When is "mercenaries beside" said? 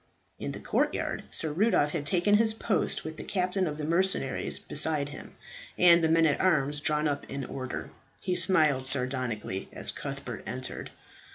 3.85-5.09